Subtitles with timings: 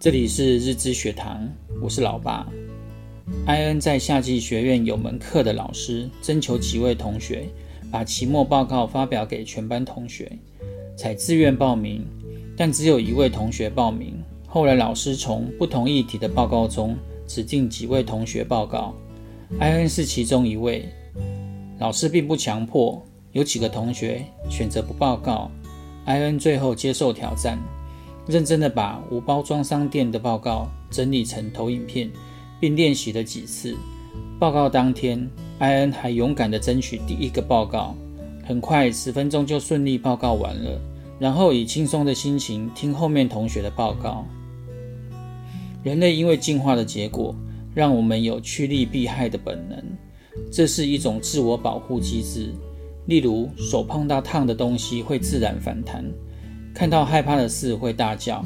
[0.00, 1.46] 这里是日知学堂，
[1.82, 2.50] 我是老爸。
[3.44, 7.44] 艾恩在夏季学院有门课的老师征求几位同学，
[7.92, 10.32] 把期末报告发表给全班同学，
[10.96, 12.02] 才自愿报名，
[12.56, 14.14] 但只有一位同学报名。
[14.46, 16.96] 后来老师从不同议题的报告中
[17.26, 18.94] 指定几位同学报告，
[19.58, 20.88] 艾恩是其中一位。
[21.78, 25.50] 老师并不强迫，有几个同学选择不报告。
[26.06, 27.58] 艾恩最后接受挑战，
[28.30, 32.08] 认真的把无包装商店的报告整理成投影片，
[32.60, 33.76] 并练习了几次。
[34.38, 37.94] 报告当天，艾恩还勇敢的争取第一个报告，
[38.46, 40.80] 很快十分钟就顺利报告完了，
[41.18, 44.24] 然后以轻松的心情听后面同学的报告。
[45.82, 47.34] 人类因为进化的结果，
[47.74, 49.82] 让我们有趋利避害的本能，
[50.52, 52.54] 这是一种自我保护机制。
[53.06, 56.04] 例如，手碰到烫的东西会自然反弹；
[56.74, 58.42] 看到害怕的事会大叫；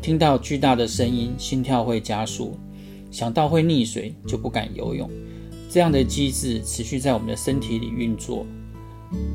[0.00, 2.56] 听到巨大的声音，心跳会加速；
[3.10, 5.10] 想到会溺水就不敢游泳。
[5.68, 8.46] 这样的机制持续在我们的身体里运作，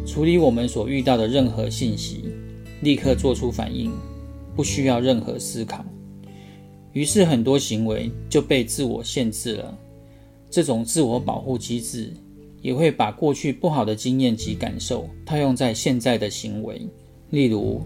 [0.08, 2.24] 处理我们所遇到的任何信息，
[2.82, 3.92] 立刻做出反应，
[4.56, 5.86] 不需要任何思考。
[6.94, 9.78] 于是很多行为就被自我限制了。
[10.50, 12.12] 这种自我保护机制
[12.62, 16.82] 也会把过去不好的经验及感受套用在现在的行为。
[17.30, 17.82] 例如，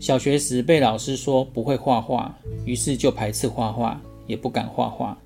[0.00, 5.18] 小学时被老师说不会画画，于是就排斥画画，也不敢画画。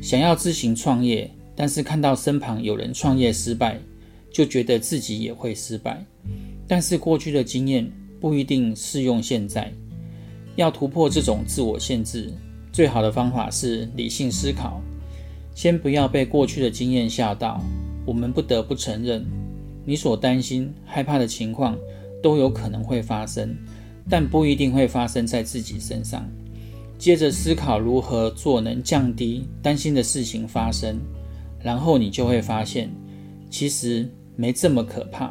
[0.00, 3.78] 想要自行创业，但是看到身旁有人创业失败，
[4.30, 6.04] 就觉得自己也会失败。
[6.68, 7.90] 但是过去的经验
[8.20, 9.72] 不一定适用现在。
[10.54, 12.32] 要突破这种自我限制，
[12.72, 14.80] 最好的方法是理性思考。
[15.54, 17.60] 先不要被过去的经验吓到。
[18.06, 19.26] 我们不得不承认，
[19.84, 21.76] 你所担心、害怕的情况
[22.22, 23.56] 都有可能会发生，
[24.08, 26.24] 但不一定会发生在自己身上。
[26.98, 30.98] 接着思考如何做能降低担心的事情发生，
[31.62, 32.90] 然后你就会发现，
[33.50, 35.30] 其实没这么可怕，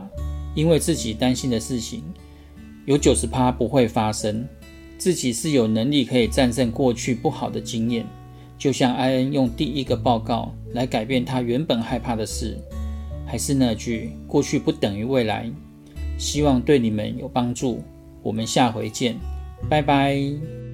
[0.53, 2.03] 因为自己担心的事情
[2.85, 4.45] 有九十趴不会发生。
[4.97, 8.05] 自己是有能力可以战胜过去不好的经验，
[8.57, 12.57] 就像艾恩用第一个报告来改变他原本害怕的事。
[13.25, 15.51] 还是那句，过去不等于未来。
[16.17, 17.81] 希望对你们有帮助。
[18.25, 19.19] 我们下回见，
[19.69, 20.64] 拜拜。